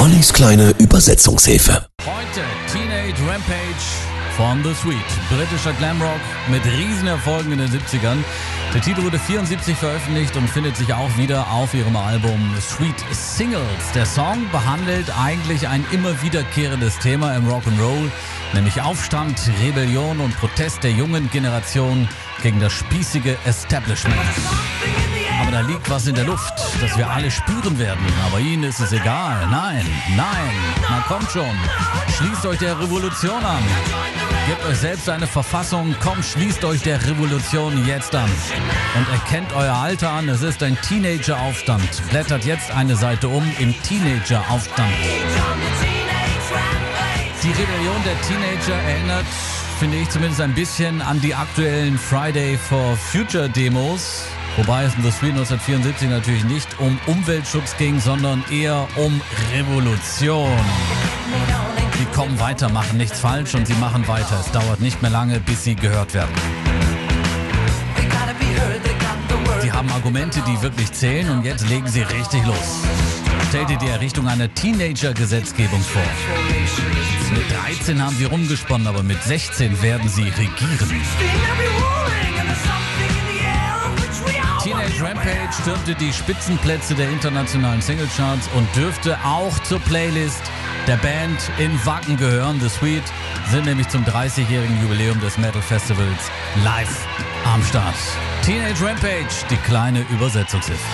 [0.00, 1.86] Ollis kleine Übersetzungshilfe.
[2.00, 2.40] Heute
[2.72, 3.84] Teenage Rampage
[4.34, 4.96] von The Sweet.
[5.28, 8.16] Britischer Glamrock mit Riesenerfolgen in den 70ern.
[8.72, 13.92] Der Titel wurde 74 veröffentlicht und findet sich auch wieder auf ihrem Album Sweet Singles.
[13.94, 18.10] Der Song behandelt eigentlich ein immer wiederkehrendes Thema im Rock'n'Roll,
[18.54, 22.08] nämlich Aufstand, Rebellion und Protest der jungen Generation
[22.42, 24.16] gegen das spießige Establishment.
[25.60, 28.00] Da liegt was in der Luft, das wir alle spüren werden.
[28.24, 29.46] Aber ihnen ist es egal.
[29.50, 29.84] Nein,
[30.16, 30.54] nein,
[30.88, 31.54] na kommt schon.
[32.16, 33.62] Schließt euch der Revolution an.
[34.46, 35.94] Gebt euch selbst eine Verfassung.
[36.02, 38.30] Komm, schließt euch der Revolution jetzt an.
[38.96, 40.30] Und erkennt euer Alter an.
[40.30, 42.08] Es ist ein Teenager-Aufstand.
[42.08, 44.94] Blättert jetzt eine Seite um im Teenager-Aufstand.
[47.42, 49.26] Die Rebellion der Teenager erinnert,
[49.78, 54.24] finde ich zumindest ein bisschen an die aktuellen Friday for Future Demos.
[54.56, 59.20] Wobei es in The Street 1974 natürlich nicht um Umweltschutz ging, sondern eher um
[59.54, 60.58] Revolution.
[61.98, 64.40] Sie kommen weiter, machen nichts falsch und sie machen weiter.
[64.40, 66.34] Es dauert nicht mehr lange, bis sie gehört werden.
[69.62, 72.82] Sie haben Argumente, die wirklich zählen und jetzt legen sie richtig los.
[73.48, 76.02] Stell dir die Errichtung einer Teenager-Gesetzgebung vor.
[77.34, 81.02] Mit 13 haben sie rumgesponnen, aber mit 16 werden sie regieren.
[85.00, 90.42] Teenage Rampage stürmte die Spitzenplätze der internationalen Singlecharts und dürfte auch zur Playlist
[90.86, 92.60] der Band in Wacken gehören.
[92.60, 93.02] The Sweet
[93.50, 96.30] sind nämlich zum 30-jährigen Jubiläum des Metal Festivals
[96.64, 97.06] live
[97.46, 97.94] am Start.
[98.42, 100.84] Teenage Rampage, die kleine Übersetzungshilfe.